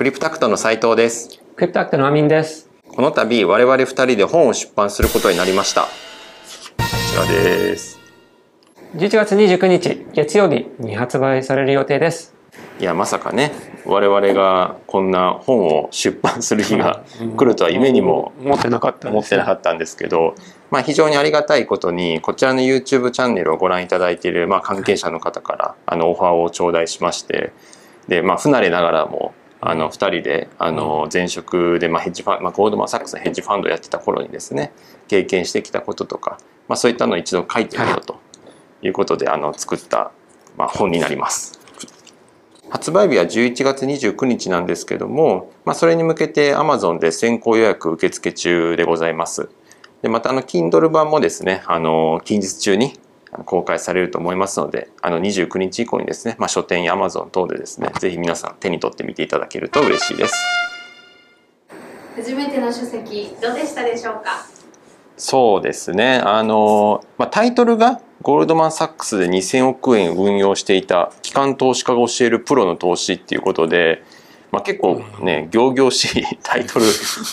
[0.00, 1.28] クリプタクトの斉藤です。
[1.56, 2.70] クリプタクトのアミンです。
[2.88, 5.82] この度我々二人で本を出版することになりました。
[5.82, 5.88] こ
[7.10, 8.00] ちらです。
[8.94, 12.34] 11月29日月曜日に発売される予定です。
[12.80, 13.52] いやまさかね
[13.84, 17.04] 我々がこんな本を出版する日が
[17.36, 20.34] 来るとは夢にも思ってなかった思ってなかったんですけど、
[20.70, 27.52] まあ、非常にありがたいことにこちらの YouTube チャンネルをご覧いただいている、まあ、関係者の方からあのオファーを頂戴しまして
[28.08, 34.72] で、まあ、不慣れながらもあの2人であの前職で、まあ、ヘッジファン、まあ、ゴールドマン・サックスのヘッジファンドをやってた頃にですね
[35.08, 38.18] 経験してきたこととか、まあ、そういったのを一度書いてみようと
[38.82, 40.12] いうことであの作った、
[40.56, 41.60] まあ、本になります。
[42.70, 49.48] 発売日は11月29日なんですけども、まあ、それに向けて Amazon で先行予約受付中でございます。
[50.02, 52.98] でまたあの Kindle 版もですねあの近日中に
[53.44, 60.34] 公開されると思いますのであの29日以降にですね、まあ、書店や Amazon 等でですねぜひ皆さん手に取ってみていただけると嬉しいです。
[62.16, 64.44] 初めての書籍どうでしたでしょうか？
[65.16, 74.02] そうですねあの、まあ、タイトルがゴールドマン・サックスで2000億円運用していた機関投資家が教えるプロの投資っていうことで、
[74.50, 76.86] まあ、結構ね仰々しいタイトル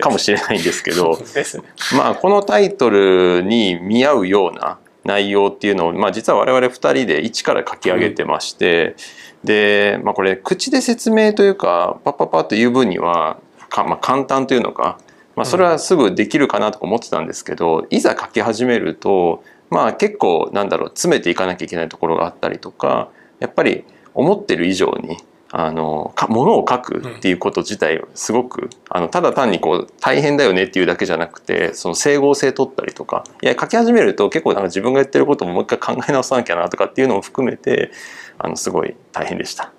[0.00, 1.64] かもしれないんですけど ですね。
[1.96, 8.96] まあこのタイトルに見合うような内容っていうのを、まあ、実は我々2人で一から書き上げてまして、
[9.44, 14.98] で、まあ、これ口で説明というかパッパッパッと言う分にはか、まあ、簡単というのか、
[15.34, 25.16] まあ、それはすぐできるかなとか思ってたんですけどいざ書き始めると、まあ、結構なんだろう詰めていかなきゃいけないところがあったりとかやっぱり思ってる以上に
[25.54, 37.92] あのかものを書くっていうこと自体すごくあのただ単にこう大変だよねっていうだけじゃなくてその整合性取ったりとかいや書き始めると結構なんか自分が言ってることももう一回考え直さなきゃなとかっていうのも含めて
[38.38, 39.70] あのすごい大変でした。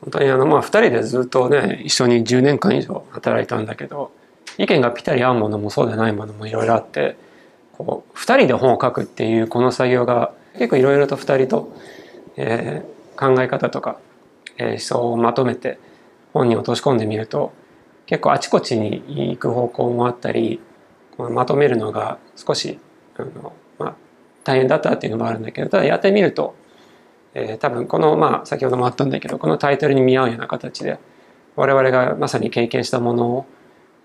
[0.00, 4.10] 本当にあのまあ2人でずっとね一緒に10年間以上働いたんだけど
[4.56, 7.16] 意見がぴったり合うものもそうでないものもいろいろあって
[7.72, 11.72] こう2人で本を書くっていうこの作業が結構いろいろと2人と、
[12.36, 13.98] えー考え方とか、
[14.58, 15.78] え思想をまとめて
[16.32, 17.52] 本に落とし込んでみると
[18.06, 19.02] 結構あちこちに
[19.32, 20.60] 行く方向もあったり
[21.16, 22.78] まとめるのが少し
[23.16, 23.94] あの、まあ、
[24.44, 26.54] 大変だったっていうのもあるんだけどただやってみると
[27.34, 30.98] えー多分このまあ先ほどもあったんだけどこのタイトルに見合うような形で
[31.56, 33.46] 我々がまさに経験したものを、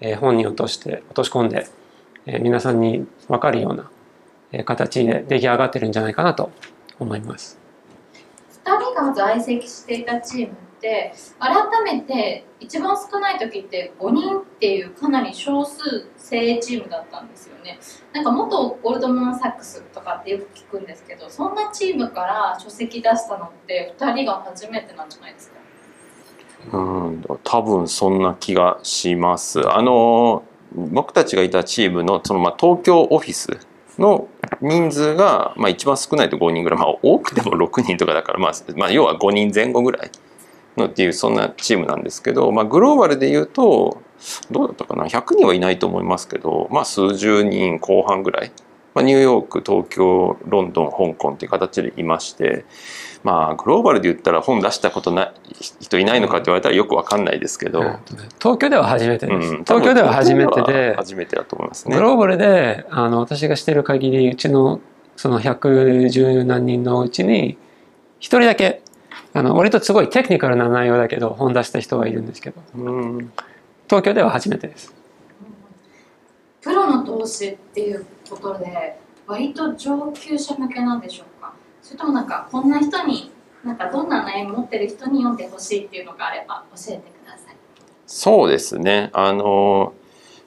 [0.00, 1.66] えー本に落として落とし込んで、
[2.26, 3.74] えー皆さんに分かるよう
[4.56, 6.50] な、形で出来上がってるんじゃないかなと
[6.98, 7.61] 思います。
[8.64, 11.52] 2人が在籍していたチームって改
[11.84, 17.78] めて一番少ない時って5人っていうかなり少数精鋭チームだったんですよね
[18.12, 25.56] なんか元ゴールドマン・サックスとかってよく聞くんですけどそんなチームから書籍出したのって2人が初めてなんじゃないですか？
[26.72, 29.68] うん多分そんな気がします。
[29.68, 30.44] あの
[30.74, 33.48] 僕たちがいたチームのそのまあ東京オフィス
[33.98, 34.28] の
[34.62, 40.10] 人数がまあ一番少ないと5人ぐらい、まあ、多くても6人とかだから、まあ、まあ要は5人前後ぐらい
[40.76, 44.00] のっていうそんなチームなんですけど、まあ、グローバルで言うと
[44.50, 48.52] どうだったかな？100人はいないと思いますけど、まあ、数十人後半ぐらい、
[48.94, 52.64] まあ、ニューヨーク東京ロンドン香港っていう形でいまして。
[53.22, 55.32] まあグローバルで言ったら本出したことない
[55.80, 59.48] 人いないのかって言われたらよくわかんないですけど、えーとね東京では初めてです。
[59.48, 62.02] うん東京では初めてで初めてだと思いますねグ。
[62.02, 64.80] ローバルであの私がしてる限りうちの
[65.16, 67.56] その110何人のうちに
[68.18, 68.82] 一人だけ
[69.34, 73.32] あの割とすごいテクニカルな内容だけど本出した人がいるんですけどうん
[73.88, 74.92] 東京では初めてです。
[76.60, 78.04] プロの投資っていう
[78.36, 81.52] ことで割と上級者向けなんでしょうか？
[81.82, 83.30] それともなんかこんな人に
[83.64, 87.56] なんかどんな悩み持ってる人に読んでほしいっていうのがあれば教えてください
[88.06, 89.10] そうですね。
[89.12, 89.92] あの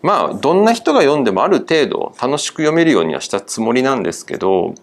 [0.01, 4.75] まあどんな人が読んでもある程度楽しく読めるようにはしたつもりなんですけど、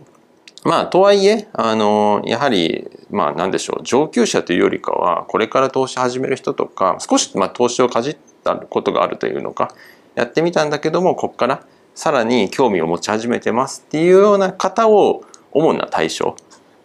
[0.64, 9.74] まあとはいえあのやはりまあなんでしょう上級者というよりかはこれから投資始める人とか少しまあ投資をかじったことがあるというのか
[10.16, 16.36] やってみたんだけどもここからさらに興味を持ち始めてますっていうような方を主な対象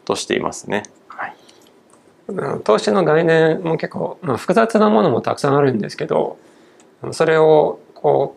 [0.05, 0.83] としていますね。
[1.07, 1.35] はい。
[2.63, 6.37] 投資の概念も結構、まあ、複雑なものもたくさんあるんですけど
[7.11, 8.35] それをこ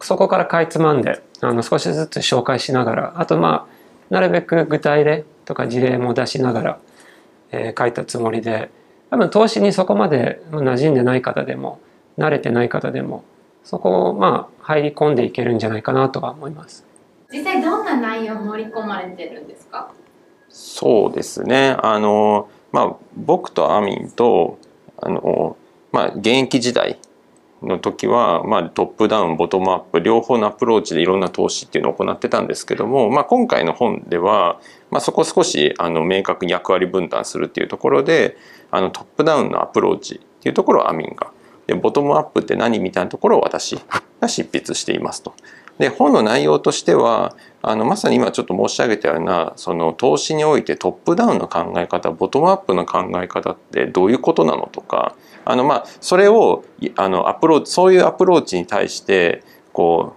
[0.00, 6.78] うそこからかいつまんであの少しずつ紹介しながらあとまあなるべく具体例とか事例も出しながら、
[7.52, 8.70] えー書いたつもりで
[9.10, 11.80] 多分投資にそこまで馴染んでない方でも
[12.18, 13.24] 慣れてない方でも
[13.64, 16.84] そこをまあ入り込んでいけるんじゃないかなとは思います。
[17.32, 19.90] 実際どんな内容盛り込まれてるんですか？
[20.48, 24.58] そうですねあの、まあ、僕とアミンと
[24.98, 25.56] あの
[25.92, 26.98] まあ、現役時代
[27.62, 34.60] の時は、まあ、トップダウンボトムアップ両方のアプローチでいろんな投資っていうのを行ってたんですけども、まあ、今回の本では、
[34.90, 38.36] まあ、そこを少しあの明確に役割分担するっていうところで
[38.70, 41.30] あのトップダウンのアプローチっていうところをアミンが
[41.66, 43.78] でボトムアップって何みたいなところを私
[44.20, 45.34] が執筆していますと。
[45.78, 56.64] で本の内容としてはあのまさに今ちょっと申し上げたようなその投資においてトップダウンの考え方ボトムアップの考え方ってどういうことなのとかあのまあそれを
[56.96, 59.42] あのアプローチそういうアプローチに対して
[59.72, 60.14] こ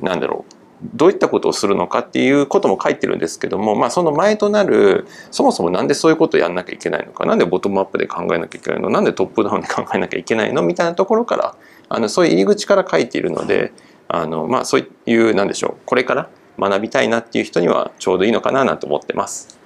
[0.00, 0.61] うなんだろう
[0.94, 11.56] どういったことをするのかっていうことも書いてるんですけども、まあ、その前となるそもそもなんでそういうことをやんなきゃいけないのかなんでボトムアップで考えなきゃいけないのなんでトップダウンで考えなきゃいけないのみたいなところから
[11.88, 13.72] あのそういう入り口から書いているので
[14.08, 19.58] あの、まあ、そういうなんでしょうこれから学びたいなっていう人にはちょうどいいのかななんて思ってます。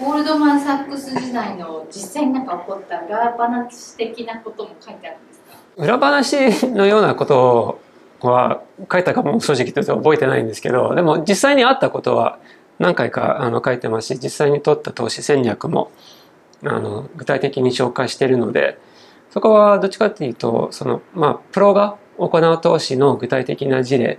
[0.00, 5.56] ゴールドマン・サックス時代の実際になんか起こった裏話的なことも書いてあるんですか？
[5.76, 7.80] 裏話のようなこと
[8.26, 12.38] は書いたかも正直言うと覚えてないんですけどでも実際にあったことは
[12.78, 15.92] 何回かあの書いてますし実際に取った投資戦略も
[16.64, 18.78] あの具体的に紹介しているので
[19.30, 24.18] そこはどっちかっていうとそのまあプロが行う投資の具体的な事例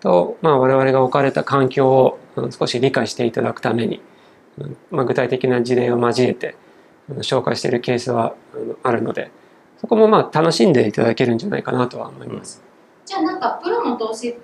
[0.00, 2.18] と、まあ、我々が置かれた環境を
[2.50, 4.02] 少し理解していただくために、
[4.90, 6.56] まあ、具体的な事例を交えて
[7.20, 8.34] 紹介しているケースは
[8.82, 9.30] あるので
[9.80, 12.67] そこもまあ楽しんでいただけるんじゃないかなとは思います。
[13.08, 14.34] じゃあなんかプロの投資っ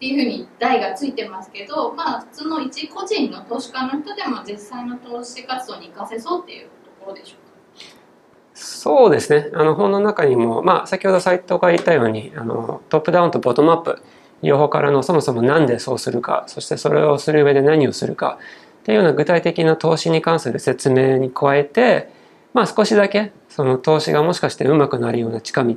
[0.00, 6.68] ていうふうに題がついてますけど、まあ、普通の一個人の投資家の人でも実際の投資活動に生かせそうっていうと
[7.00, 7.48] ころでしょうか？
[8.54, 9.50] そうですね。
[9.54, 14.02] あの本の中にも、まあ、先ほど斉藤が言ったようにあのトップダウンとボトムアップ
[14.42, 18.40] 両方からのそもそも何でそうするかそしてそれをする上で何をするか
[18.80, 22.12] っていうような具体的な投資に関する説明に加えて、
[22.52, 25.74] まあ、少しだけその投資がもしかしてうまくなるような近道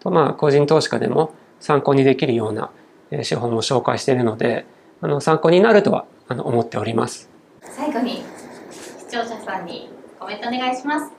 [0.00, 2.70] と、まあ、個人投資家でも参考にできるような
[3.10, 4.66] 手法も紹介しているので
[5.00, 7.28] あの参考になるとはあの思っております。
[7.62, 8.22] 最後に
[8.70, 11.12] 視聴者さんにコメントお願いします。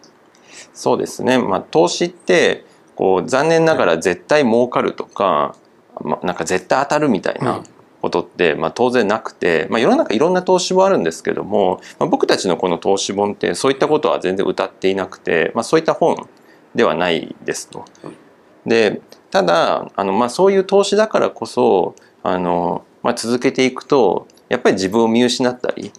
[0.73, 5.55] そうですね、まあ、投資ってこう残念ながら絶対儲かるとか、
[6.01, 7.63] まあ、なんか絶対当たるみたいな
[8.01, 16.27] ことって、まあ、当然なくて、まあ、世の中いろんな投資もあるんですけども、まあ、僕たちのこの投資本ってそういったことは全然歌っていなくて、まあ、そういった本
[16.73, 17.85] ではないですと。
[18.65, 19.01] で
[19.31, 25.91] ただあの、まあ、そういう投資だからこそあの、まあ、続けていくとやっぱり自分を見失ったり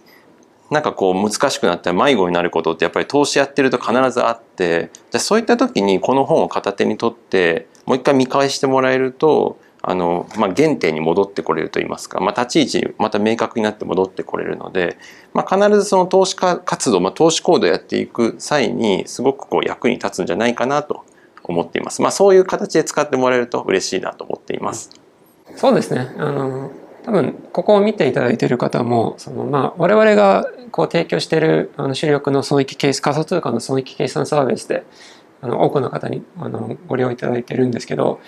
[0.71, 14.97] なんかこう難しくなったり迷子になることってやっぱり投資やってると必ずあってじゃそういった時にこの本を片手に取ってもう一回見返してもらえるとあの、まあ、原点に戻ってこれると言いますか、まあ、立ち位置また明確になって戻ってこれるので、
[15.33, 21.03] まあ、必ずその投資家活動、まあ、投資行動をやっていく際にすごくこう役に立つんじゃないかなと
[21.49, 22.01] 思っています。
[22.01, 24.91] まあ、そういう形で使ってもらえると嬉しいなと思っています。
[25.55, 26.13] そうですね。
[26.17, 26.71] あの
[27.03, 34.83] 多分ここを見ていただいている方もその、まあ、我々がこう提供しているあの主力の損益計仮想通貨の損益計算サービスで
[35.41, 38.19] あの多くの方にあのご利用いただいているんですけど、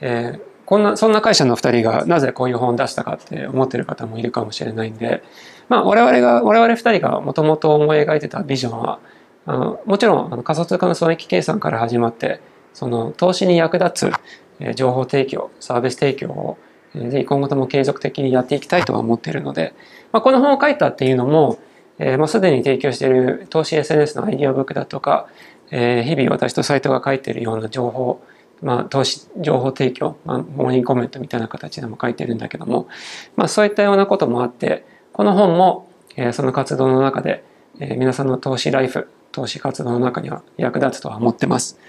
[0.00, 5.22] えー、こんなそんな会社の2人がなぜこういう本を出したかって思っている方もいるかもしれないんで、
[5.68, 9.00] まあ、我々が我々2人がもともと思い描いてたビジョンは
[9.46, 12.40] あのもちろんあの仮想通貨の損益計算から始まって
[12.78, 14.12] その投資に役立
[14.60, 16.58] つ情報提供サービス提供を
[16.94, 19.74] ぜひ今後とも継続的にやっていきたいとは思っているので、
[20.12, 21.58] まあ、この本を書いたっていうのも、
[21.98, 25.26] えー、まあすでに提供している投資 SNS のアイディアブックだとか、
[25.72, 28.22] えー、日々私とサイトが書いているような情報、
[28.62, 32.86] まあ、投資情報提供、まあ、モーニングコメントみたいな形でも書いてるんだけども、
[33.34, 37.42] まあ、そういったようなこともあってこの本も、えー、その活動の中で、
[37.80, 41.80] えー、皆さんの投資ライフ投資活動の中には役立つとは思ってます。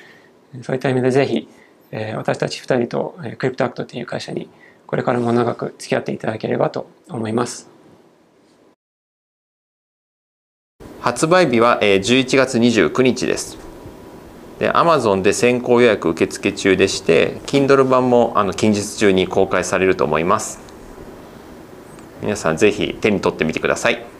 [0.64, 1.48] そういった意味でぜひ、
[1.92, 4.50] えー、私たち2人と、えー、クリプトアクトという会社に
[4.88, 7.70] これからも長く付き合っていただければと思います。
[11.02, 13.58] 発売日は11月29日です。
[14.60, 20.60] で Amazon で先行予約受付中でして Kindle 版もあの近日中に公開されると思います。
[22.22, 24.19] 皆さんぜひ手に取ってみてください。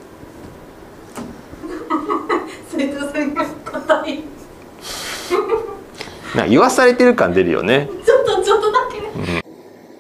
[6.40, 7.88] な言わされてる感出るよね。
[8.06, 8.98] ちょっとちょっとだけ。
[8.98, 9.50] うん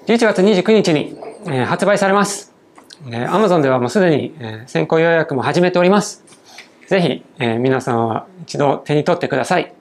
[0.07, 1.15] 11月29日に、
[1.45, 2.51] えー、発売されます。
[3.07, 6.23] えー、Amazon ではもうすでに、えー、先行予約も始めております。
[6.87, 9.71] ぜひ、えー、皆さんは一度手に取ってください。